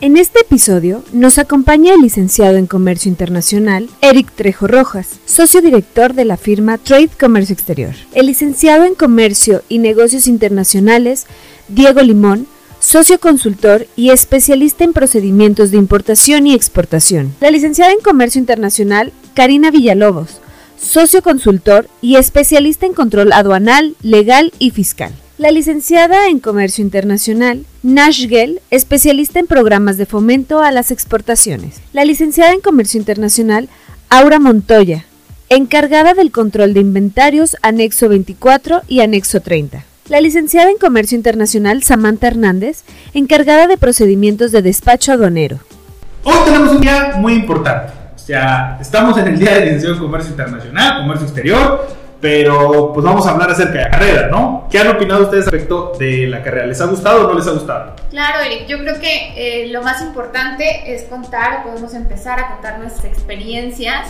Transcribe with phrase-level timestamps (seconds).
[0.00, 6.14] En este episodio nos acompaña el licenciado en Comercio Internacional, Eric Trejo Rojas, socio director
[6.14, 7.94] de la firma Trade Comercio Exterior.
[8.14, 11.26] El licenciado en Comercio y Negocios Internacionales,
[11.66, 12.46] Diego Limón,
[12.78, 17.34] socio consultor y especialista en procedimientos de importación y exportación.
[17.40, 20.38] La licenciada en Comercio Internacional, Karina Villalobos,
[20.80, 25.12] socio consultor y especialista en control aduanal, legal y fiscal.
[25.38, 31.80] La licenciada en Comercio Internacional, Nash Gell, especialista en programas de fomento a las exportaciones.
[31.92, 33.68] La licenciada en Comercio Internacional,
[34.10, 35.04] Aura Montoya,
[35.48, 39.84] encargada del control de inventarios anexo 24 y anexo 30.
[40.08, 42.82] La licenciada en Comercio Internacional, Samantha Hernández,
[43.14, 45.60] encargada de procedimientos de despacho aduanero.
[46.24, 47.92] Hoy tenemos un día muy importante.
[48.16, 51.86] O sea, estamos en el Día de Licenciado en Comercio Internacional, Comercio Exterior,
[52.20, 54.66] pero pues vamos a hablar acerca de la carrera, ¿no?
[54.70, 56.66] ¿Qué han opinado ustedes respecto de la carrera?
[56.66, 57.94] ¿Les ha gustado o no les ha gustado?
[58.10, 62.78] Claro, Eric, yo creo que eh, lo más importante es contar, podemos empezar a contar
[62.80, 64.08] nuestras experiencias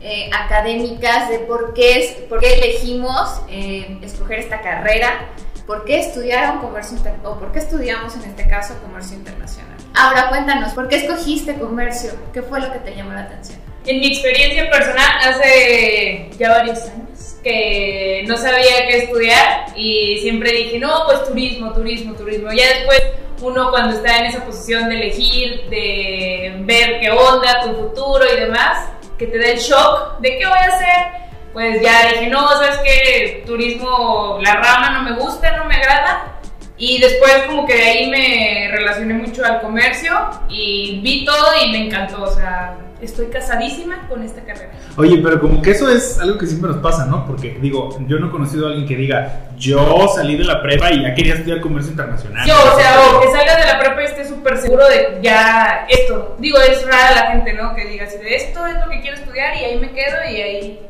[0.00, 5.28] eh, académicas de por qué, es, por qué elegimos eh, escoger esta carrera,
[5.66, 9.69] por qué estudiaron comercio o por qué estudiamos en este caso comercio internacional.
[9.94, 12.12] Ahora cuéntanos, ¿por qué escogiste comercio?
[12.32, 13.58] ¿Qué fue lo que te llamó la atención?
[13.86, 20.52] En mi experiencia personal, hace ya varios años que no sabía qué estudiar y siempre
[20.52, 22.52] dije, no, pues turismo, turismo, turismo.
[22.52, 23.02] Ya después
[23.40, 28.40] uno cuando está en esa posición de elegir, de ver qué onda, tu futuro y
[28.40, 31.06] demás, que te da el shock de qué voy a hacer,
[31.52, 36.39] pues ya dije, no, sabes que turismo, la rama no me gusta, no me agrada.
[36.80, 40.12] Y después como que de ahí me relacioné mucho al comercio
[40.48, 44.72] y vi todo y me encantó, o sea, estoy casadísima con esta carrera.
[44.96, 47.26] Oye, pero como que eso es algo que siempre nos pasa, ¿no?
[47.26, 50.90] Porque digo, yo no he conocido a alguien que diga, yo salí de la prepa
[50.90, 52.48] y ya quería estudiar comercio internacional.
[52.48, 55.86] Yo, o sea, o que salga de la prepa y esté súper seguro de ya
[55.86, 56.34] esto.
[56.38, 57.74] Digo, es rara la gente, ¿no?
[57.74, 60.36] Que diga, si de esto es lo que quiero estudiar y ahí me quedo y
[60.40, 60.80] ahí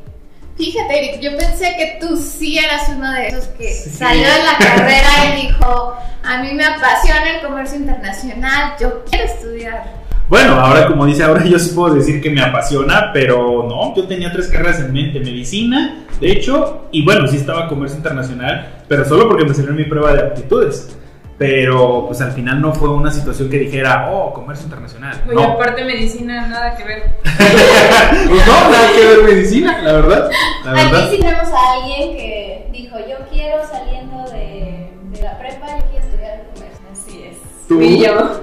[0.56, 4.58] Fíjate, Eric, yo pensé que tú sí eras uno de esos que salió de la
[4.58, 10.00] carrera y dijo, a mí me apasiona el comercio internacional, yo quiero estudiar.
[10.28, 14.06] Bueno, ahora como dice ahora yo sí puedo decir que me apasiona, pero no, yo
[14.06, 19.04] tenía tres carreras en mente, medicina, de hecho, y bueno, sí estaba comercio internacional, pero
[19.04, 20.96] solo porque me salió mi prueba de aptitudes.
[21.40, 25.24] Pero pues al final no fue una situación que dijera, oh, comercio internacional.
[25.26, 27.14] Oye, aparte medicina, nada que ver.
[27.24, 30.30] pues no, nada que ver medicina, la verdad.
[30.66, 31.02] La verdad.
[31.02, 35.84] Aquí sí vemos a alguien que dijo, yo quiero saliendo de, de la prepa, yo
[35.90, 36.86] quiero estudiar comercio.
[36.92, 37.38] Así es.
[37.66, 37.80] ¿Tú?
[37.80, 38.42] Y yo.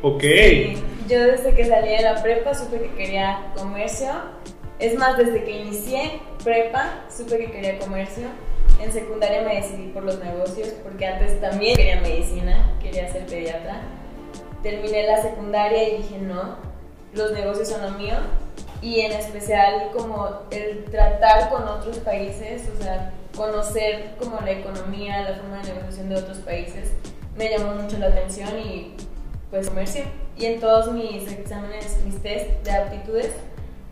[0.00, 0.22] Ok.
[0.22, 0.82] Sí.
[1.06, 4.08] Yo desde que salí de la prepa supe que quería comercio.
[4.78, 8.28] Es más, desde que inicié prepa supe que quería comercio.
[8.80, 13.82] En secundaria me decidí por los negocios porque antes también quería medicina, quería ser pediatra.
[14.62, 16.56] Terminé la secundaria y dije no,
[17.12, 18.16] los negocios son lo mío
[18.82, 25.22] y en especial como el tratar con otros países, o sea, conocer como la economía,
[25.22, 26.92] la forma de negociación de otros países,
[27.36, 28.94] me llamó mucho la atención y
[29.50, 30.04] pues comercio.
[30.36, 33.32] Y en todos mis exámenes, mis test de aptitudes,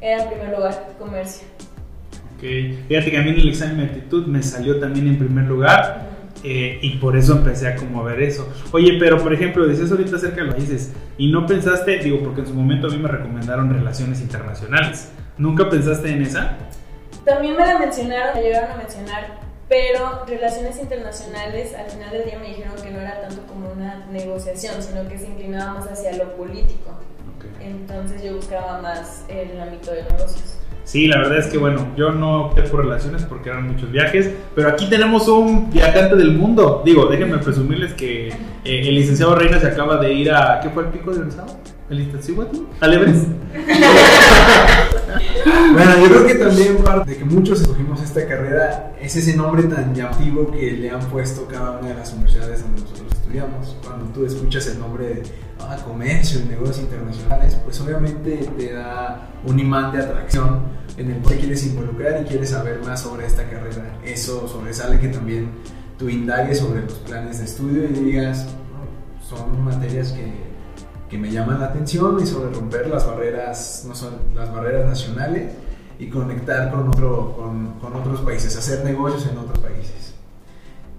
[0.01, 1.47] era en primer lugar comercio.
[2.43, 6.11] Fíjate que a mí en el examen de aptitud me salió también en primer lugar
[6.43, 8.53] eh, y por eso empecé a como ver eso.
[8.73, 12.41] Oye, pero por ejemplo, decías ahorita acerca de los países y no pensaste, digo, porque
[12.41, 15.11] en su momento a mí me recomendaron relaciones internacionales.
[15.39, 16.57] ¿Nunca pensaste en esa?
[17.25, 19.39] También me la mencionaron, me llegaron a mencionar,
[19.69, 24.05] pero relaciones internacionales al final del día me dijeron que no era tanto como una
[24.07, 26.91] negociación, sino que se inclinaba más hacia lo político.
[27.37, 27.45] Ok.
[27.61, 30.59] Entonces yo buscaba más el ámbito de negocios.
[30.85, 34.31] Sí, la verdad es que bueno, yo no opté por relaciones porque eran muchos viajes,
[34.55, 36.83] pero aquí tenemos un viajante del mundo.
[36.85, 38.35] Digo, déjenme presumirles que eh,
[38.65, 40.61] el licenciado Reina se acaba de ir a.
[40.61, 41.49] ¿Qué fue el pico de Orizaba?
[41.89, 42.57] ¿El Iztaccíhuatl?
[42.81, 43.27] ¿Al Everest?
[45.73, 49.63] Bueno, yo creo que también parte de que muchos escogimos esta carrera es ese nombre
[49.65, 53.77] tan llamativo que le han puesto cada una de las universidades donde nosotros estudiamos.
[53.85, 55.23] Cuando tú escuchas el nombre de
[55.69, 60.61] ah, comercio y negocios internacionales, pues obviamente te da un imán de atracción
[60.97, 63.99] en el que quieres involucrar y quieres saber más sobre esta carrera.
[64.05, 65.51] Eso sobresale que también
[65.99, 70.33] tú indagues sobre los planes de estudio y digas, "No, son materias que,
[71.09, 75.53] que me llaman la atención y sobre romper las barreras, no son las barreras nacionales
[75.99, 80.02] y conectar con, otro, con, con otros países, hacer negocios en otros países.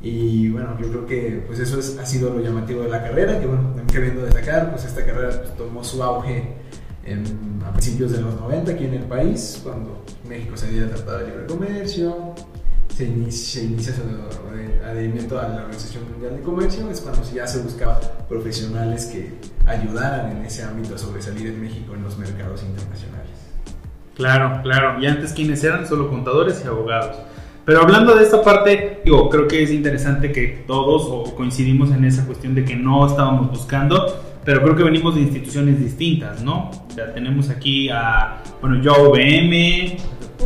[0.04, 3.40] Y bueno, yo creo que pues eso es, ha sido lo llamativo de la carrera,
[3.40, 6.56] que bueno, también queriendo destacar, pues esta carrera pues, tomó su auge
[7.06, 7.24] en,
[7.66, 11.20] a principios de los 90 aquí en el país, cuando México se dio el Tratado
[11.20, 12.36] de Libre Comercio,
[12.94, 14.02] se inicia, se inicia su
[14.86, 19.34] adherimiento a la Organización Mundial de Comercio, es cuando ya se buscaba profesionales que
[19.66, 23.32] ayudaran en ese ámbito a sobresalir en México en los mercados internacionales.
[24.16, 25.02] Claro, claro.
[25.02, 25.88] Y antes, ¿quiénes eran?
[25.88, 27.18] Solo contadores y abogados.
[27.66, 32.04] Pero hablando de esta parte, digo, creo que es interesante que todos o coincidimos en
[32.04, 36.70] esa cuestión de que no estábamos buscando, pero creo que venimos de instituciones distintas, ¿no?
[36.70, 39.96] O sea, tenemos aquí a, bueno, yo VM,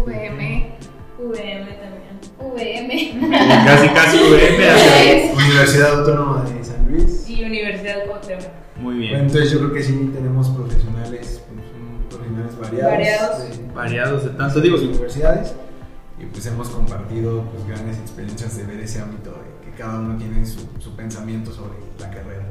[0.06, 0.68] VM,
[1.20, 2.54] VM también.
[2.54, 3.30] VM.
[3.66, 5.32] casi casi VM.
[5.34, 7.28] Universidad Autónoma de San Luis.
[7.28, 8.46] Y Universidad Cuauhtémoc.
[8.76, 9.16] Muy Bueno, bien.
[9.22, 11.66] entonces yo creo que sí tenemos profesionales, pues,
[12.12, 13.40] profesionales variados, Variados.
[13.58, 15.56] de Variados de tanto, digo, universidades
[16.20, 20.18] y pues hemos compartido pues grandes experiencias de ver ese ámbito de que cada uno
[20.18, 22.46] tiene su, su pensamiento sobre la carrera.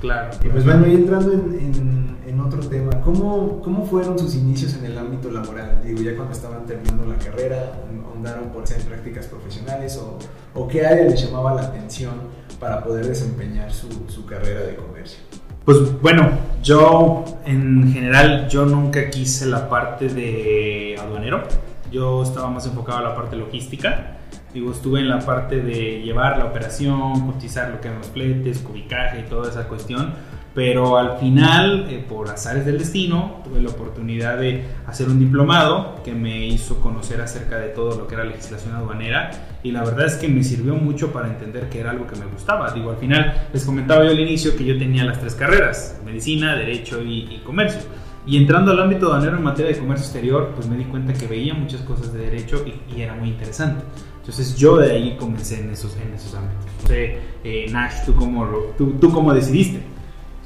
[0.00, 0.30] claro.
[0.44, 4.74] Y pues bueno, y entrando en, en- en otro tema, ¿cómo, ¿cómo fueron sus inicios
[4.74, 5.80] en el ámbito laboral?
[5.84, 7.72] Digo, ya cuando estaban terminando la carrera,
[8.12, 10.18] ¿ondaron por hacer prácticas profesionales o,
[10.58, 12.14] o qué área les llamaba la atención
[12.58, 15.20] para poder desempeñar su, su carrera de comercio?
[15.64, 16.30] Pues bueno,
[16.64, 21.44] yo en general yo nunca quise la parte de aduanero.
[21.90, 24.16] Yo estaba más enfocado a la parte logística.
[24.52, 28.60] Digo, estuve en la parte de llevar la operación, cotizar lo que eran los fletes,
[28.60, 30.14] cubicaje y toda esa cuestión.
[30.56, 36.00] Pero al final, eh, por azares del destino, tuve la oportunidad de hacer un diplomado
[36.02, 39.30] que me hizo conocer acerca de todo lo que era legislación aduanera
[39.62, 42.24] y la verdad es que me sirvió mucho para entender que era algo que me
[42.24, 42.70] gustaba.
[42.70, 46.56] Digo, al final les comentaba yo al inicio que yo tenía las tres carreras, medicina,
[46.56, 47.82] derecho y, y comercio.
[48.26, 51.26] Y entrando al ámbito aduanero en materia de comercio exterior, pues me di cuenta que
[51.28, 53.84] veía muchas cosas de derecho y, y era muy interesante.
[54.18, 56.66] Entonces yo de ahí comencé en esos, en esos ámbitos.
[56.82, 58.44] No sé, eh, Nash, ¿tú cómo,
[58.76, 59.80] tú, ¿tú cómo decidiste?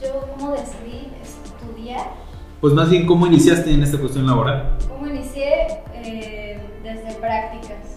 [0.02, 2.12] Yo cómo decidí estudiar,
[2.60, 4.76] Pues más bien, ¿cómo iniciaste en esta cuestión laboral?
[4.86, 5.48] cómo inicié
[5.94, 7.96] eh, desde prácticas.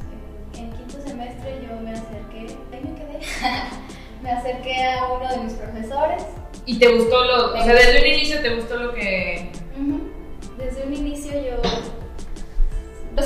[0.53, 3.19] En, en quinto semestre yo me acerqué, ahí me quedé,
[4.23, 6.23] me acerqué a uno de mis profesores.
[6.65, 9.51] ¿Y te gustó lo, o sea, desde un inicio te gustó lo que...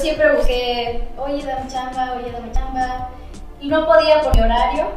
[0.08, 3.10] siempre busqué, oye, dame chamba, oye, dame chamba.
[3.60, 4.88] Y no podía por mi horario.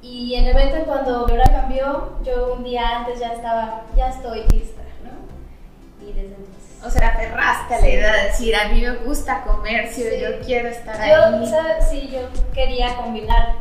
[0.00, 4.08] Y en el evento cuando mi horario cambió, yo un día antes ya estaba, ya
[4.08, 6.06] estoy lista, ¿no?
[6.06, 6.78] Y desde entonces.
[6.86, 10.20] O sea, aferraste a la idea de decir, a mí me gusta comercio, Sí.
[10.20, 11.46] yo quiero estar Yo, ahí.
[11.46, 11.88] ¿sabes?
[11.90, 12.20] Sí, yo
[12.54, 13.54] quería combinar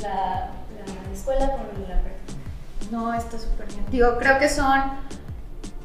[0.00, 2.90] la, la escuela con la práctica.
[2.90, 3.84] No, está súper bien.
[3.90, 4.82] Digo, creo que son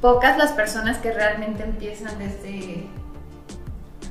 [0.02, 2.88] pocas las personas que realmente empiezan desde,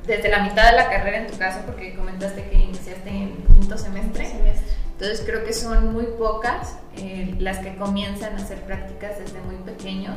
[0.07, 3.79] desde la mitad de la carrera en tu caso, porque comentaste que iniciaste en quinto
[3.79, 4.27] semestre.
[4.27, 4.73] semestre.
[4.93, 9.57] Entonces creo que son muy pocas eh, las que comienzan a hacer prácticas desde muy
[9.57, 10.17] pequeños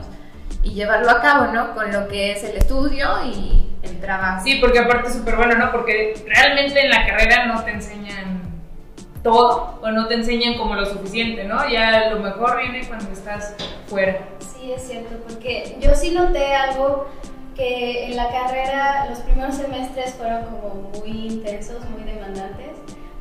[0.64, 1.74] y llevarlo a cabo, ¿no?
[1.74, 4.44] Con lo que es el estudio y el trabajo.
[4.44, 5.72] Sí, porque aparte es súper bueno, ¿no?
[5.72, 8.42] Porque realmente en la carrera no te enseñan
[9.24, 11.68] todo o no te enseñan como lo suficiente, ¿no?
[11.68, 13.56] Ya lo mejor viene cuando estás
[13.88, 14.20] fuera.
[14.40, 17.08] Sí, es cierto, porque yo sí noté algo
[17.56, 22.76] que en la carrera los primeros semestres fueron como muy intensos, muy demandantes,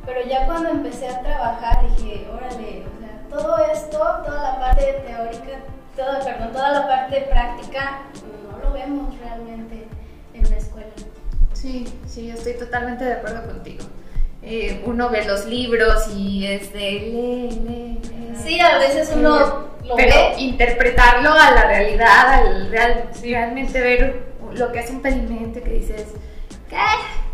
[0.05, 5.03] pero ya cuando empecé a trabajar dije, órale, o sea, todo esto, toda la parte
[5.05, 5.59] teórica,
[5.95, 8.01] toda, perdón, toda la parte práctica,
[8.51, 9.87] no lo vemos realmente
[10.33, 10.91] en la escuela.
[11.53, 13.85] Sí, sí, estoy totalmente de acuerdo contigo.
[14.45, 18.35] Eh, uno ve los libros y es de lee, lee, lee.
[18.41, 20.35] Sí, a veces uno lo Pero ve.
[20.37, 24.23] interpretarlo a la realidad, al real, realmente ver
[24.53, 26.05] lo que es un pedimento que dices,
[26.69, 26.77] ¿qué?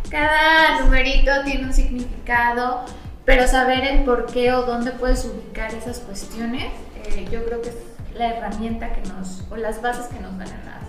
[0.10, 2.86] Cada numerito tiene un significado,
[3.26, 6.66] pero saber el por qué o dónde puedes ubicar esas cuestiones,
[7.06, 7.76] eh, yo creo que es
[8.16, 10.81] la herramienta que nos, o las bases que nos en las universidades.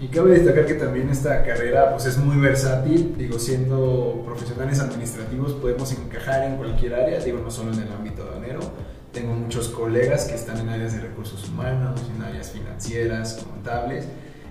[0.00, 5.52] Y cabe destacar que también esta carrera pues es muy versátil, digo, siendo profesionales administrativos
[5.52, 8.60] podemos encajar en cualquier área, digo, no solo en el ámbito aduanero.
[9.12, 14.06] Tengo muchos colegas que están en áreas de recursos humanos, en áreas financieras, contables,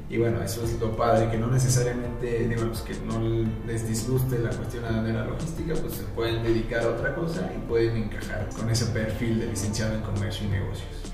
[0.08, 4.50] y bueno, eso es lo padre, que no necesariamente, digo, que no les disguste la
[4.51, 8.86] cuestión aduanera logística, pues se pueden dedicar a otra cosa y pueden encajar con ese
[8.88, 11.09] perfil de licenciado en comercio y negocios.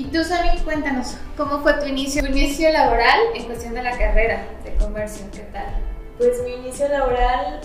[0.00, 3.90] Y tú, Sami, cuéntanos, ¿cómo fue tu inicio, tu inicio laboral en cuestión de la
[3.98, 5.26] carrera de comercio?
[5.30, 5.74] ¿Qué tal?
[6.16, 7.60] Pues mi inicio laboral,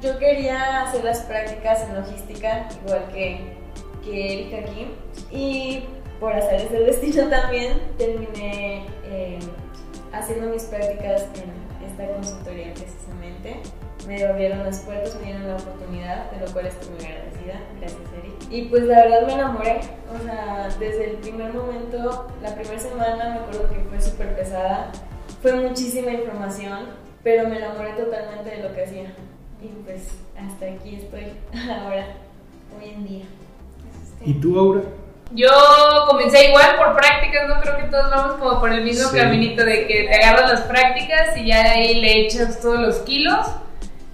[0.00, 3.56] yo quería hacer las prácticas en logística, igual que,
[4.04, 4.86] que Erika aquí.
[5.32, 5.84] Y
[6.20, 9.40] por azares del destino también, terminé eh,
[10.12, 11.59] haciendo mis prácticas en
[12.00, 13.60] esta consultoría precisamente.
[14.06, 17.60] Me abrieron las puertas, me dieron la oportunidad, de lo cual estoy muy agradecida.
[17.78, 18.34] Gracias, Eric.
[18.50, 19.80] Y pues la verdad me enamoré.
[20.14, 24.90] O sea, desde el primer momento, la primera semana me acuerdo que fue súper pesada.
[25.42, 26.86] Fue muchísima información,
[27.22, 29.12] pero me enamoré totalmente de lo que hacía.
[29.62, 31.32] Y pues hasta aquí estoy
[31.70, 32.06] ahora,
[32.78, 33.24] hoy en día.
[34.24, 34.82] ¿Y tú, Aura?
[35.32, 35.48] Yo
[36.08, 39.16] comencé igual por prácticas, no creo que todos vamos como por el mismo Sí.
[39.16, 42.96] caminito de que te agarras las prácticas y ya de ahí le echas todos los
[43.00, 43.46] kilos.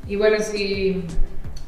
[0.07, 1.05] Y bueno, si,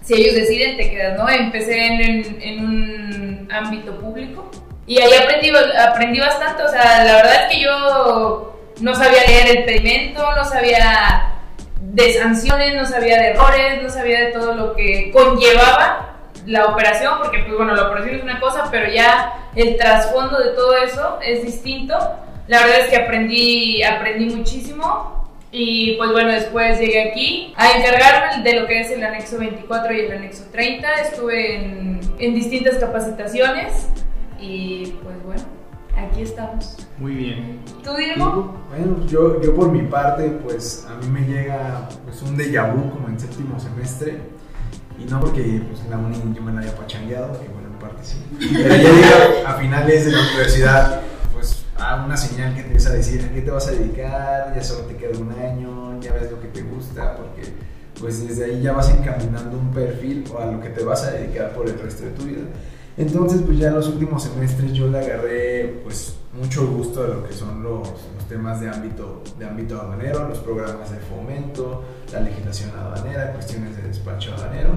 [0.03, 1.29] si ellos deciden, te quedas, ¿no?
[1.29, 4.51] Empecé en, en- en un ámbito público
[4.87, 6.63] y ahí aprendí, aprendí bastante.
[6.65, 11.33] O sea, la verdad es que yo no sabía leer el pedimento, no sabía
[11.81, 16.08] de sanciones, no sabía de errores, no sabía de todo lo que conllevaba
[16.49, 20.53] la operación, porque pues bueno, la operación es una cosa, pero ya el trasfondo de
[20.53, 21.95] todo eso es distinto.
[22.49, 28.43] La verdad es que aprendí, aprendí muchísimo y pues bueno, después llegué aquí a encargarme
[28.43, 30.95] de lo que es el anexo 24 y el anexo 30.
[30.95, 33.89] Estuve en, en distintas capacitaciones
[34.41, 35.43] y pues bueno,
[35.97, 36.89] aquí estamos.
[36.97, 37.61] Muy bien.
[37.85, 38.55] ¿Tú, Diego?
[38.71, 42.91] Bueno, yo, yo por mi parte, pues a mí me llega pues, un déjà vu
[42.91, 44.38] como en séptimo semestre.
[44.99, 47.79] Y no porque pues, en la uni yo me la haya pachangueado, que bueno, en
[47.79, 48.17] parte sí.
[48.53, 51.01] Pero ya a finales de la universidad,
[51.33, 54.53] pues a una señal que te empieza a decir a qué te vas a dedicar,
[54.55, 57.43] ya solo te queda un año, ya ves lo que te gusta, porque
[58.01, 61.13] pues desde ahí ya vas encaminando un perfil o a lo que te vas a
[61.13, 62.43] dedicar por el resto de tu vida.
[62.97, 67.27] Entonces, pues ya en los últimos semestres yo le agarré pues mucho gusto a lo
[67.27, 67.89] que son los
[68.29, 73.83] temas de ámbito, de ámbito aduanero, los programas de fomento, la legislación aduanera, cuestiones de
[73.83, 74.71] despacho aduanero.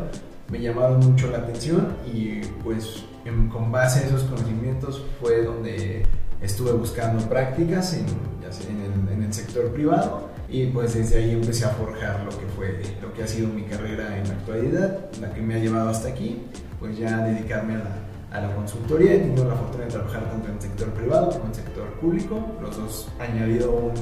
[0.50, 6.04] Me llamaron mucho la atención y pues en- con base a esos conocimientos fue donde
[6.42, 11.64] estuve buscando prácticas en, en, el, en el sector privado y pues desde ahí empecé
[11.66, 15.34] a forjar lo que fue, lo que ha sido mi carrera en la actualidad, la
[15.34, 16.42] que me ha llevado hasta aquí,
[16.80, 17.96] pues ya dedicarme a la,
[18.32, 19.14] a la consultoría.
[19.14, 21.88] He tenido la fortuna de trabajar tanto en el sector privado como en el sector
[22.00, 22.58] público.
[22.62, 23.94] Los dos han añadido un,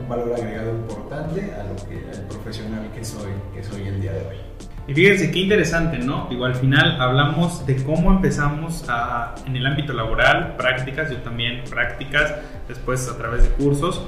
[0.00, 4.12] un valor agregado importante a lo que, al profesional que soy, que soy el día
[4.12, 4.36] de hoy.
[4.88, 6.28] Y fíjense qué interesante, ¿no?
[6.30, 11.64] Digo, al final hablamos de cómo empezamos a, en el ámbito laboral, prácticas, yo también
[11.68, 12.34] prácticas,
[12.68, 14.00] después a través de cursos,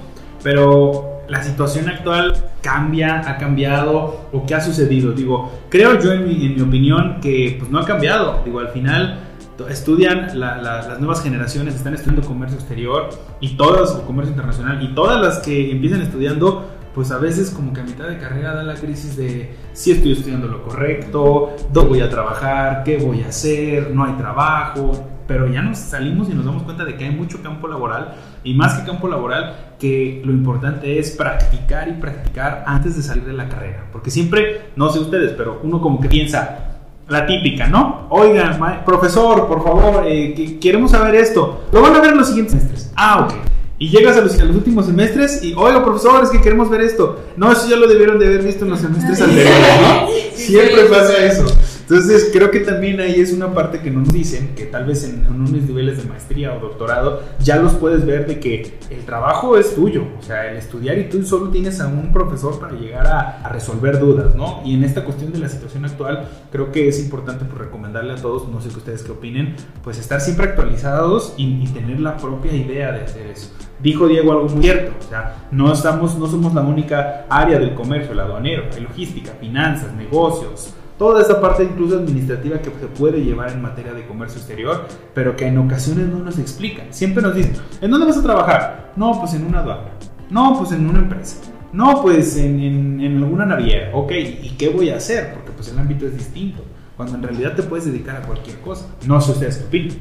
[0.45, 5.11] pero la situación actual cambia, ha cambiado o qué ha sucedido.
[5.13, 8.43] Digo, creo yo en mi, en mi opinión que pues no ha cambiado.
[8.45, 9.28] Digo, al final
[9.67, 13.09] estudian la- la- las nuevas generaciones, están estudiando comercio exterior
[13.41, 17.73] y todas, o comercio internacional, y todas las que empiezan estudiando pues a veces como
[17.73, 21.89] que a mitad de carrera da la crisis de si estoy estudiando lo correcto, dónde
[21.91, 26.35] voy a trabajar, qué voy a hacer, no hay trabajo, pero ya nos salimos y
[26.35, 30.23] nos damos cuenta de que hay mucho campo laboral y más que campo laboral, que
[30.25, 34.89] lo importante es practicar y practicar antes de salir de la carrera, porque siempre, no
[34.91, 36.68] sé ustedes, pero uno como que piensa,
[37.09, 38.07] la típica, ¿no?
[38.11, 41.63] Oigan, ma- profesor, por favor, eh, que queremos saber esto.
[41.73, 42.93] Lo van a ver en los siguientes semestres.
[42.97, 43.35] Ah, ok.
[43.81, 46.81] Y llegas a los, a los últimos semestres y, oiga, profesor, es que queremos ver
[46.81, 47.21] esto.
[47.37, 50.09] No, eso ya lo debieron de haber visto en los semestres anteriores, ¿no?
[50.35, 51.47] Siempre pasa eso.
[51.91, 55.05] Entonces, creo que también ahí es una parte que no nos dicen, que tal vez
[55.05, 59.07] en, en unos niveles de maestría o doctorado ya los puedes ver de que el
[59.07, 62.75] trabajo es tuyo, o sea, el estudiar y tú solo tienes a un profesor para
[62.75, 64.61] llegar a, a resolver dudas, ¿no?
[64.67, 68.17] Y en esta cuestión de la situación actual, creo que es importante pues, recomendarle a
[68.17, 72.19] todos, no sé que ustedes qué opinen, pues estar siempre actualizados y, y tener la
[72.19, 73.49] propia idea de hacer eso.
[73.81, 77.75] Dijo Diego algo muy cierto, o sea, no, estamos, no somos la única área del
[77.75, 83.23] comercio, el aduanero, hay logística, finanzas, negocios, toda esa parte incluso administrativa que se puede
[83.25, 86.87] llevar en materia de comercio exterior, pero que en ocasiones no nos explican.
[86.93, 88.93] Siempre nos dicen, ¿en dónde vas a trabajar?
[88.97, 89.91] No, pues en una aduana.
[90.31, 91.37] No, pues en una empresa.
[91.73, 93.91] No, pues en, en- en alguna naviera.
[93.95, 95.33] Ok, ¿y qué voy a hacer?
[95.35, 96.65] Porque pues el ámbito es distinto.
[96.97, 98.87] Cuando en realidad te puedes dedicar a cualquier cosa.
[99.07, 99.97] No sé ustedes qué opinan.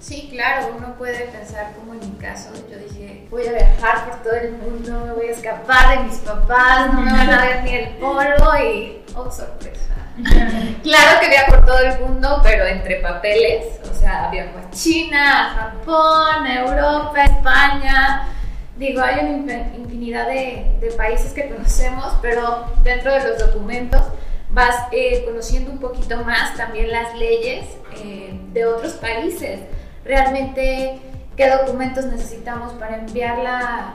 [0.00, 4.22] Sí, claro, uno puede pensar como en mi caso, yo dije, voy a viajar por
[4.22, 7.64] todo el mundo, me voy a escapar de mis papás, no me van a ver
[7.64, 10.07] ni el polvo y, oh, sorpresa.
[10.82, 15.54] claro que viajo todo el mundo, pero entre papeles, o sea, viajo a China, a
[15.54, 18.28] Japón, a Europa, a España.
[18.76, 24.02] Digo, hay una infinidad de, de países que conocemos, pero dentro de los documentos
[24.50, 27.66] vas eh, conociendo un poquito más también las leyes
[28.02, 29.60] eh, de otros países.
[30.04, 31.00] Realmente,
[31.38, 33.94] qué documentos necesitamos para enviar la,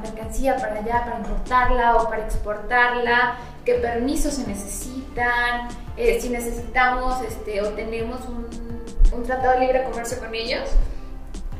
[0.00, 7.20] mercancía para allá, para importarla o para exportarla, qué permisos se necesitan, eh, si necesitamos
[7.22, 8.46] este, o tenemos un,
[9.12, 10.70] un tratado de libre comercio con ellos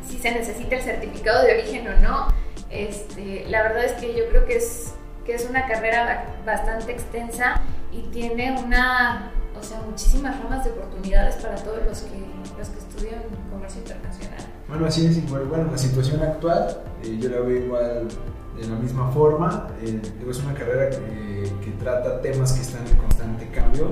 [0.08, 2.28] si se necesita el certificado de origen o no.
[2.70, 7.60] Este, la verdad es que yo creo que es, que es una carrera bastante extensa
[7.90, 9.32] y tiene una,
[9.64, 12.26] sea, muchísimas ramas de oportunidades para todos los que,
[12.59, 14.38] los que estudian comercio internacional.
[14.68, 15.44] Bueno, así es igual.
[15.44, 18.09] Bueno, la situación actual, eh, yo la veo igual
[18.56, 19.68] de la misma forma.
[19.83, 23.88] Eh, digo, es una carrera que, que, trata temas que están en constante cambio.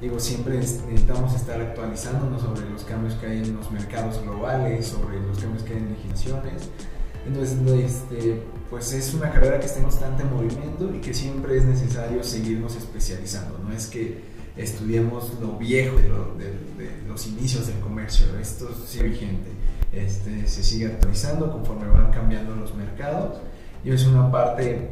[0.00, 5.20] Digo, siempre necesitamos estar actualizándonos sobre los cambios que hay en los mercados globales, sobre
[5.20, 6.70] los cambios que hay en legislaciones.
[7.26, 11.64] Entonces, este, pues es una carrera que está en constante movimiento y que siempre es
[11.64, 13.58] necesario seguirnos especializando.
[13.58, 14.22] No es que
[14.56, 16.46] estudiemos lo viejo de, lo, de,
[16.82, 19.50] de los inicios del comercio, esto sigue vigente.
[19.92, 23.38] Este, se sigue actualizando conforme van cambiando los mercados
[23.82, 24.90] y es una parte,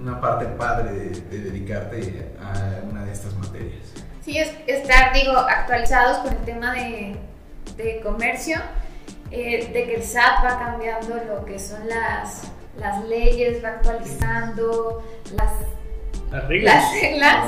[0.00, 3.82] una parte padre de, de dedicarte a una de estas materias.
[4.24, 7.16] Sí, es estar, digo, actualizados con el tema de,
[7.76, 8.56] de comercio,
[9.30, 12.44] eh, de que el SAT va cambiando lo que son las,
[12.78, 15.02] las leyes, va actualizando
[15.34, 15.52] las,
[16.30, 16.74] las reglas.
[16.74, 17.46] Las reglas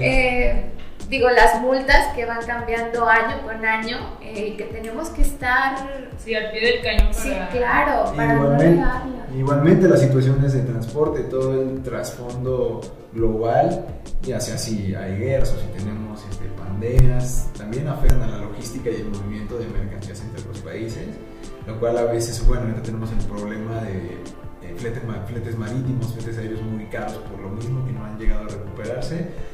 [0.00, 0.71] eh,
[1.12, 5.76] digo, las multas que van cambiando año con año eh, y que tenemos que estar...
[6.16, 7.22] Sí, al pie del cañón para...
[7.22, 12.80] Sí, claro, para igualmente, no igualmente las situaciones de transporte, todo el trasfondo
[13.12, 13.84] global,
[14.22, 18.88] ya sea si hay guerras o si tenemos este, pandemias, también afectan a la logística
[18.88, 21.08] y el movimiento de mercancías entre los países,
[21.66, 24.14] lo cual a veces, bueno, ahorita tenemos el problema de
[24.62, 28.44] eh, fletes, fletes marítimos, fletes aéreos muy caros por lo mismo que no han llegado
[28.44, 29.51] a recuperarse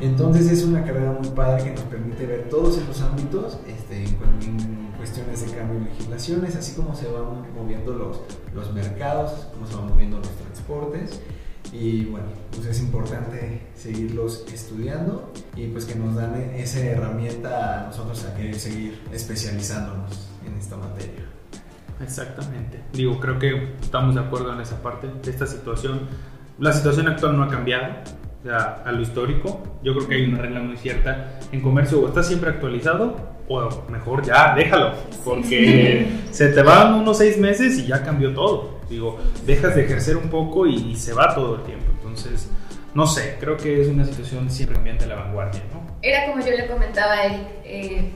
[0.00, 4.84] entonces es una carrera muy padre que nos permite ver todos esos ámbitos este, en,
[4.96, 8.20] cuestiones de cambio de legislaciones, así como se van moviendo los,
[8.54, 11.20] los mercados, cómo se van moviendo los transportes.
[11.72, 17.86] Y bueno, pues es importante seguirlos estudiando y pues que nos dan esa herramienta a
[17.88, 21.24] nosotros a querer seguir especializándonos en esta materia.
[22.00, 22.80] Exactamente.
[22.92, 26.00] Digo, creo que estamos de acuerdo en esa parte de esta situación.
[26.58, 27.94] La situación actual no ha cambiado
[28.44, 29.62] sea, a lo histórico.
[29.82, 31.38] Yo creo que hay una regla muy cierta.
[31.50, 33.16] En comercio o estás siempre actualizado
[33.48, 34.92] o mejor ya, déjalo.
[35.24, 38.80] Porque se te van unos seis meses y ya cambió todo.
[38.88, 41.86] Digo, dejas de ejercer un poco y, y se va todo el tiempo.
[41.96, 42.50] Entonces,
[42.94, 45.84] no sé, creo que es una situación siempre cambiante a la vanguardia, ¿no?
[46.00, 48.10] Era como yo le comentaba a Eric, eh,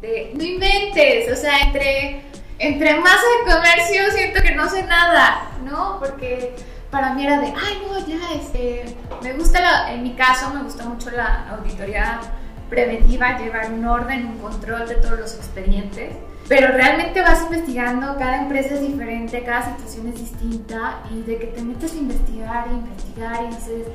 [0.00, 2.22] de, no inventes, o sea, entre,
[2.58, 5.98] entre más de comercio siento que no sé nada, ¿no?
[6.00, 6.54] Porque
[6.90, 10.62] para mí era de, ay, no, ya, este, me gusta, la, en mi caso, me
[10.62, 12.20] gusta mucho la auditoría
[12.68, 16.14] preventiva, llevar un orden, un control de todos los expedientes,
[16.48, 21.46] pero realmente vas investigando, cada empresa es diferente, cada situación es distinta, y de que
[21.46, 23.86] te metes a investigar e investigar y dices,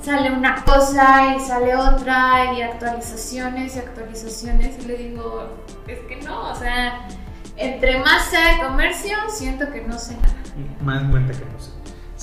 [0.00, 5.48] sale una cosa y sale otra, y actualizaciones y actualizaciones, y le digo,
[5.88, 7.08] es que no, o sea,
[7.56, 10.34] entre más sea de comercio, siento que no sé nada.
[10.82, 11.73] Más en cuenta que no sé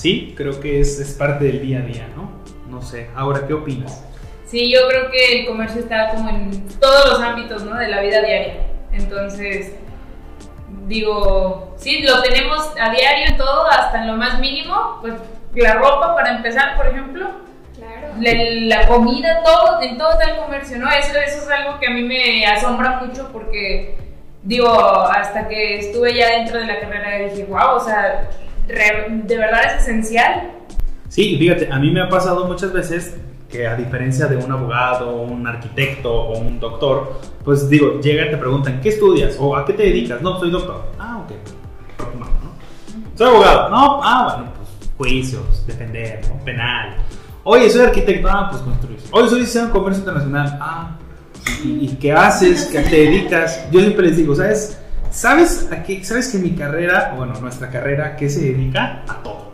[0.02, 2.32] sí, creo que es, es, parte del día a día, ¿no?
[2.68, 4.04] No sé, ahora, ¿qué opinas?
[4.44, 7.76] Sí, yo creo que el comercio está como en todos los ámbitos, ¿no?
[7.76, 8.66] De la vida diaria.
[8.90, 9.74] Entonces,
[10.88, 15.14] digo, sí, lo tenemos a diario en todo, hasta en lo más mínimo, pues
[15.54, 17.30] la ropa para empezar, por ejemplo.
[17.76, 18.08] Claro.
[18.18, 20.90] La, la comida, todo, en todo está el comercio, ¿no?
[20.90, 23.96] Eso, eso es algo que a mí me asombra mucho porque,
[24.42, 28.28] digo, hasta que estuve ya dentro de la carrera dije, wow, o sea,
[28.66, 30.50] de verdad es esencial.
[31.08, 33.16] Sí, fíjate, a mí me ha pasado muchas veces
[33.50, 38.30] que a diferencia de un abogado, un arquitecto o un doctor, pues digo, llegan y
[38.30, 39.36] te preguntan, ¿qué estudias?
[39.38, 40.22] ¿O a qué te dedicas?
[40.22, 40.82] No, soy doctor.
[40.98, 41.32] Ah, ok.
[42.18, 42.26] ¿no?
[43.14, 43.68] Soy abogado.
[43.68, 46.42] No, ah, bueno, pues juicios, defender, ¿no?
[46.44, 46.96] penal.
[47.44, 48.28] Oye, soy arquitecto.
[48.30, 48.98] Ah, pues construir.
[49.10, 50.58] Oye, soy licenciado en comercio internacional.
[50.58, 50.96] Ah,
[51.62, 52.70] ¿y, y qué haces?
[52.72, 53.68] ¿Qué te dedicas?
[53.70, 54.81] Yo siempre les digo, ¿sabes?
[55.12, 59.04] ¿Sabes, a qué, ¿Sabes que mi carrera, bueno, nuestra carrera, ¿qué se dedica?
[59.06, 59.52] A todo.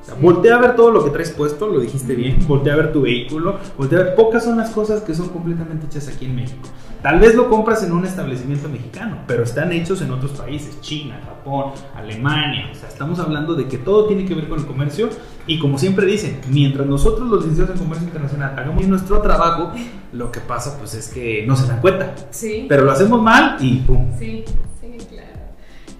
[0.00, 2.76] O sea, voltea a ver todo lo que traes puesto, lo dijiste bien, voltea a
[2.76, 6.26] ver tu vehículo, voltea a ver, pocas son las cosas que son completamente hechas aquí
[6.26, 6.68] en México.
[7.02, 11.20] Tal vez lo compras en un establecimiento mexicano, pero están hechos en otros países, China,
[11.24, 12.68] Japón, Alemania.
[12.70, 15.08] O sea, estamos hablando de que todo tiene que ver con el comercio
[15.44, 19.72] y como siempre dicen, mientras nosotros los licenciados en comercio internacional hagamos nuestro trabajo,
[20.12, 22.14] lo que pasa pues es que no se dan cuenta.
[22.30, 22.66] Sí.
[22.68, 24.06] Pero lo hacemos mal y pum.
[24.16, 24.44] Sí.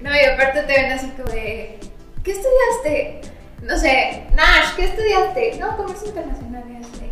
[0.01, 1.79] No, y aparte te ven así como de,
[2.25, 3.21] ¿qué estudiaste?
[3.63, 5.57] No sé, Nash, ¿qué estudiaste?
[5.61, 7.11] No, comercio internacional, y así.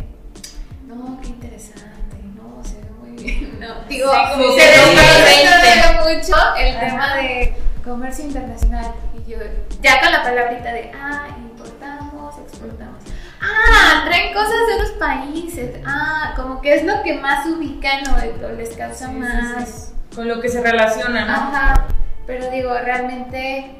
[0.87, 3.59] No, qué interesante, no, se ve muy bien.
[3.59, 6.79] No, digo, Sí, se como que ve mucho el Ajá.
[6.79, 8.93] tema de comercio internacional.
[9.13, 9.37] Y yo,
[9.81, 13.03] ya con la palabrita de, ah, importamos, exportamos.
[13.41, 15.75] Ah, traen cosas de otros países.
[15.85, 19.93] Ah, como que es lo que más ubican o, les causa Sí, sí, más.
[20.15, 21.33] Con lo que se relaciona, ¿no?
[21.33, 21.87] Ajá.
[22.29, 23.71] Pero digo, realmente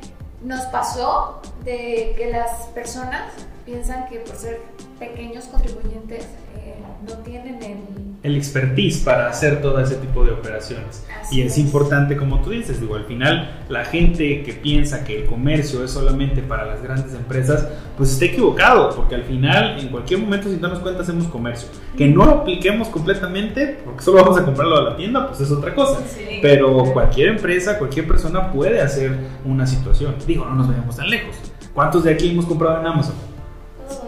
[0.41, 3.31] nos pasó de que las personas
[3.63, 4.59] piensan que por ser
[4.97, 6.23] pequeños contribuyentes
[6.57, 6.75] eh,
[7.07, 11.05] no tienen el el expertise para hacer todo ese tipo de operaciones.
[11.21, 11.57] Así y es, es.
[11.59, 15.91] importante, como tú dices, digo, al final la gente que piensa que el comercio es
[15.91, 20.59] solamente para las grandes empresas, pues está equivocado, porque al final, en cualquier momento, sin
[20.59, 21.69] darnos cuenta, hacemos comercio.
[21.95, 25.51] Que no lo apliquemos completamente, porque solo vamos a comprarlo a la tienda, pues es
[25.51, 26.01] otra cosa.
[26.05, 26.39] Sí.
[26.41, 30.15] Pero cualquier empresa, cualquier persona puede hacer una situación.
[30.27, 31.35] Digo, no nos vayamos tan lejos.
[31.79, 33.15] ¿Cuántos de aquí hemos comprado en Amazon?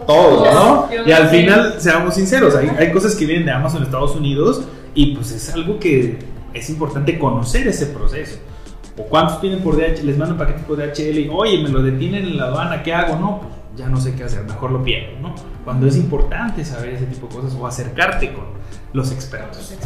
[0.06, 0.88] Todos, ¿no?
[1.06, 4.60] Y al final, seamos sinceros, hay, hay cosas que vienen de Amazon Estados Unidos
[4.94, 6.18] y pues es algo que
[6.52, 8.36] es importante conocer ese proceso.
[8.98, 12.24] O cuántos tienen por DHL, les mandan paquetes por DHL y oye, me lo detienen
[12.26, 13.16] en la aduana, ¿qué hago?
[13.16, 15.34] No, pues ya no sé qué hacer, mejor lo pierdo, ¿no?
[15.64, 18.44] Cuando es importante saber ese tipo de cosas o acercarte con
[18.92, 19.56] los expertos.
[19.56, 19.76] Así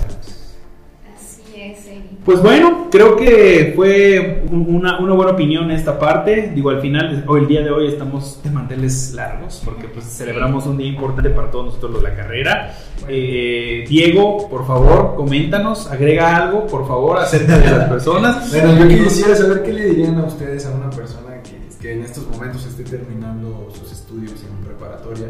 [1.61, 1.79] es.
[2.25, 6.51] Pues bueno, creo que fue un- una, una buena opinión esta parte.
[6.55, 10.67] Digo, al final, o el día de hoy estamos de manteles largos porque pues celebramos
[10.67, 12.75] un día importante para todos nosotros los de la carrera.
[13.09, 18.51] Eh, Diego, por favor, coméntanos, agrega algo, por favor, acerca de las personas.
[18.57, 22.03] Bueno, yo quisiera saber qué le dirían a ustedes a una persona que, que en
[22.03, 25.29] estos momentos esté terminando sus estudios en preparatoria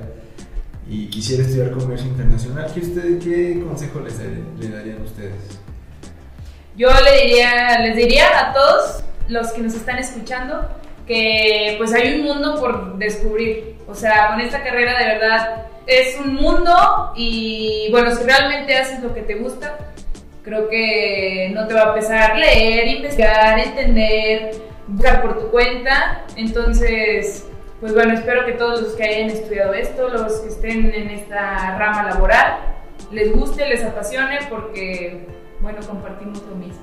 [0.88, 2.70] y quisiera estudiar comercio internacional.
[2.72, 5.58] ¿Qué, usted, qué consejo les, le darían a ustedes?
[6.76, 10.68] Yo le diría, les diría a todos los que nos están escuchando
[11.06, 13.76] que pues hay un mundo por descubrir.
[13.88, 19.02] O sea, con esta carrera de verdad es un mundo y bueno, si realmente haces
[19.02, 19.78] lo que te gusta,
[20.42, 24.50] creo que no te va a pesar leer, investigar, entender,
[24.86, 26.24] buscar por tu cuenta.
[26.36, 27.46] Entonces,
[27.80, 31.78] pues bueno, espero que todos los que hayan estudiado esto, los que estén en esta
[31.78, 32.58] rama laboral,
[33.12, 35.26] les guste, les apasione porque,
[35.62, 36.82] bueno, compartimos lo mismo,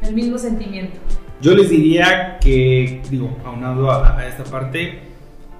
[0.00, 0.98] el mismo sentimiento.
[1.40, 5.00] Yo les diría que, digo, aunado a, a esta parte,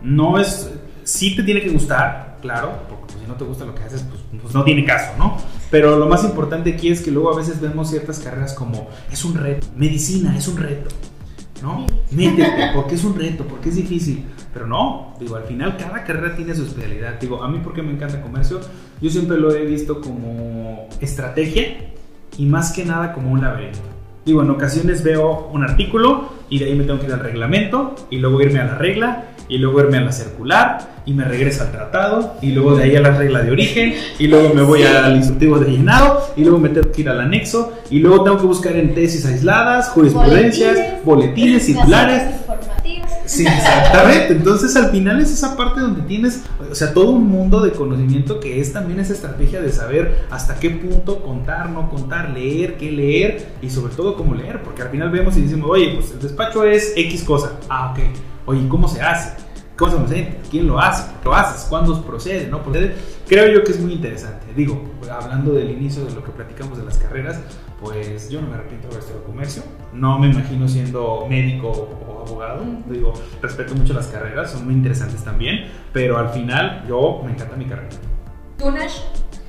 [0.00, 0.70] no es,
[1.04, 4.02] sí te tiene que gustar, claro, porque pues, si no te gusta lo que haces,
[4.02, 5.38] pues, pues no tiene caso, ¿no?
[5.70, 9.24] Pero lo más importante aquí es que luego a veces vemos ciertas carreras como, es
[9.24, 10.90] un reto, medicina es un reto,
[11.62, 11.86] ¿no?
[12.10, 14.24] Métete, porque es un reto, porque es difícil.
[14.52, 17.18] Pero no, digo, al final cada carrera tiene su especialidad.
[17.18, 18.60] Digo, a mí porque me encanta comercio,
[19.00, 21.91] yo siempre lo he visto como estrategia
[22.38, 23.80] y más que nada como un laberinto.
[24.24, 27.94] Digo, en ocasiones veo un artículo y de ahí me tengo que ir al reglamento
[28.10, 31.64] y luego irme a la regla y luego irme a la circular y me regreso
[31.64, 34.82] al tratado y luego de ahí a la regla de origen y luego me voy
[34.84, 38.38] al instructivo de llenado y luego me tengo que ir al anexo y luego tengo
[38.38, 42.22] que buscar en tesis aisladas, jurisprudencias, boletines, circulares.
[43.32, 44.34] Sí, exactamente.
[44.34, 48.40] Entonces al final es esa parte donde tienes, o sea, todo un mundo de conocimiento
[48.40, 52.90] que es también esa estrategia de saber hasta qué punto contar, no contar, leer, qué
[52.90, 56.20] leer y sobre todo cómo leer, porque al final vemos y decimos, oye, pues el
[56.20, 57.52] despacho es X cosa.
[57.70, 58.00] Ah, ok.
[58.44, 59.32] Oye, ¿cómo se hace?
[59.78, 60.48] ¿Cómo se presenta?
[60.50, 61.10] ¿Quién lo hace?
[61.24, 61.64] ¿Lo haces?
[61.70, 62.48] ¿Cuándo procede?
[62.48, 62.94] ¿No procede?
[63.32, 64.44] Creo yo que es muy interesante.
[64.54, 67.40] Digo, hablando del inicio de lo que platicamos de las carreras,
[67.80, 69.62] pues yo no me arrepiento de haber estudiado comercio.
[69.94, 72.62] No me imagino siendo médico o abogado.
[72.90, 77.56] Digo, respeto mucho las carreras, son muy interesantes también, pero al final yo me encanta
[77.56, 77.88] mi carrera.
[78.58, 78.98] ¿Tú, Nash,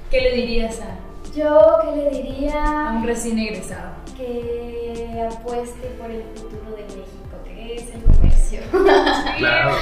[0.10, 0.98] qué le dirías a,
[1.38, 2.92] Yo, ¿qué le a diría?
[2.96, 3.96] un recién egresado?
[4.16, 8.62] Que apueste por el futuro de México, que es el comercio.
[9.40, 9.76] Claro.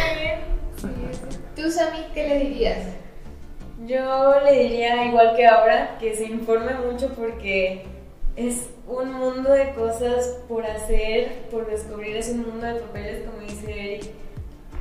[1.56, 3.01] ¿Tú, Sammy, qué le dirías?
[3.88, 7.84] Yo le diría, igual que ahora, que se informe mucho porque
[8.36, 13.42] es un mundo de cosas por hacer, por descubrir, es un mundo de papeles, como
[13.42, 14.12] dice Eric.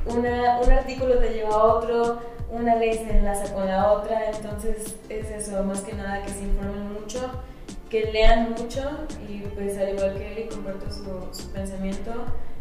[0.05, 2.19] Una, un artículo te lleva a otro,
[2.51, 6.43] una ley se enlaza con la otra, entonces es eso, más que nada que se
[6.43, 7.19] informen mucho,
[7.89, 8.81] que lean mucho
[9.27, 12.11] y pues al igual que Eric comparto su, su pensamiento.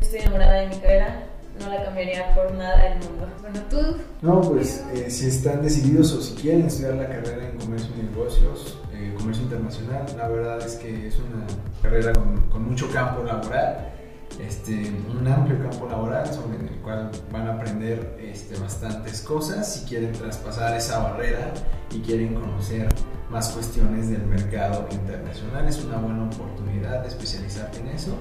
[0.00, 1.24] Estoy enamorada de mi carrera,
[1.60, 3.28] no la cambiaría por nada del mundo.
[3.40, 7.58] Bueno, tú, No, pues eh, si están decididos o si quieren estudiar la carrera en
[7.58, 11.46] comercio y negocios, eh, comercio internacional, la verdad es que es una
[11.82, 13.92] carrera con, mucho campo laboral,
[14.40, 19.86] este, un amplio campo laboral sobre el cual van a aprender este, bastantes cosas si
[19.86, 21.52] quieren traspasar esa barrera
[21.90, 22.88] y quieren conocer
[23.28, 25.68] más cuestiones del mercado internacional.
[25.68, 28.16] Es una buena oportunidad de especializarte en eso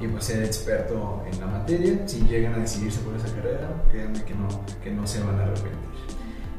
[0.00, 2.02] y pues ser experto en la materia.
[2.06, 4.48] Si llegan a decidirse por esa carrera, créanme que no,
[4.82, 5.90] que no se van a arrepentir.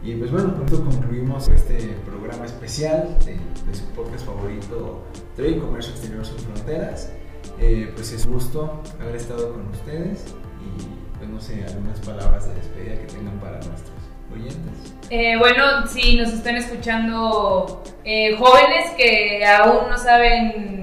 [0.03, 5.03] Y pues bueno, con esto concluimos este programa especial de, de su podcast favorito,
[5.35, 7.11] Trade Comercio Exterior Sin Fronteras.
[7.59, 10.25] Eh, pues es gusto haber estado con ustedes
[10.59, 13.91] y pues no sé, algunas palabras de despedida que tengan para nuestros
[14.33, 14.93] oyentes.
[15.09, 20.80] Eh, bueno, si nos están escuchando eh, jóvenes que aún no saben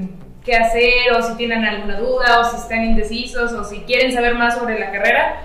[0.48, 4.34] qué hacer o si tienen alguna duda o si están indecisos o si quieren saber
[4.34, 5.42] más sobre la carrera,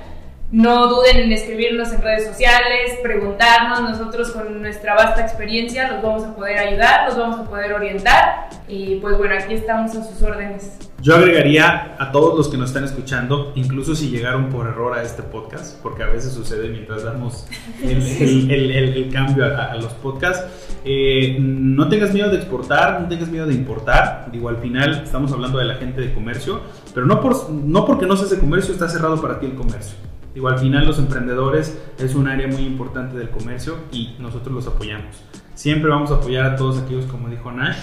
[0.49, 6.23] no duden en escribirnos en redes sociales, preguntarnos, nosotros con nuestra vasta experiencia los vamos
[6.23, 10.21] a poder ayudar, los vamos a poder orientar y pues bueno, aquí estamos a sus
[10.21, 10.92] órdenes.
[11.03, 15.03] Yo agregaría a todos los que nos están escuchando, incluso si llegaron por error a
[15.03, 17.45] este podcast, porque a veces sucede mientras damos
[17.83, 20.45] el, el- el- el- el cambio a, a los podcasts,
[20.85, 24.29] eh, no tengas miedo de exportar, no tengas miedo de importar.
[24.31, 26.61] Digo, al final estamos hablando de la gente de comercio,
[26.93, 29.97] pero no, por, no porque no seas de comercio está cerrado para ti el comercio.
[30.33, 34.67] Digo, al final los emprendedores es un área muy importante del comercio y nosotros los
[34.67, 35.17] apoyamos.
[35.53, 37.75] Siempre vamos a apoyar a todos aquellos, como dijo Nash,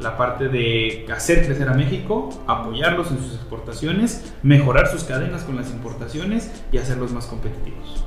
[0.00, 5.56] la parte de hacer crecer a México, apoyarlos en sus exportaciones, mejorar sus cadenas con
[5.56, 8.04] las importaciones y hacerlos más competitivos.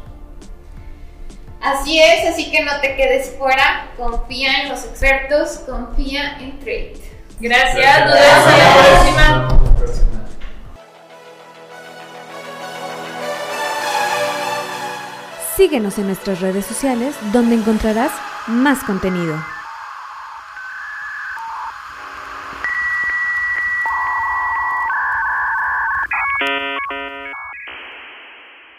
[1.61, 6.95] Así es, así que no te quedes fuera, confía en los expertos, confía en Trade.
[7.39, 9.29] Gracias, nos vemos a la próxima.
[9.29, 10.09] Nos vemos la próxima.
[15.55, 18.11] Síguenos en nuestras redes sociales donde encontrarás
[18.47, 19.52] más contenido.